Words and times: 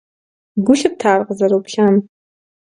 Гу 0.65 0.73
лъыпта 0.79 1.07
ар 1.13 1.21
къызэроплъам? 1.27 1.95